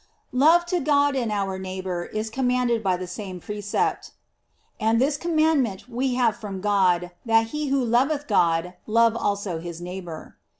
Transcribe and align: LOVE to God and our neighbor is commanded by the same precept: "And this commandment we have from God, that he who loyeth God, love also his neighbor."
LOVE 0.33 0.65
to 0.65 0.79
God 0.79 1.15
and 1.15 1.31
our 1.31 1.59
neighbor 1.59 2.05
is 2.05 2.31
commanded 2.31 2.81
by 2.81 2.97
the 2.97 3.05
same 3.05 3.39
precept: 3.39 4.13
"And 4.79 4.99
this 4.99 5.15
commandment 5.15 5.87
we 5.87 6.15
have 6.15 6.35
from 6.37 6.59
God, 6.59 7.11
that 7.23 7.49
he 7.49 7.67
who 7.67 7.85
loyeth 7.85 8.25
God, 8.27 8.73
love 8.87 9.15
also 9.15 9.59
his 9.59 9.79
neighbor." 9.79 10.37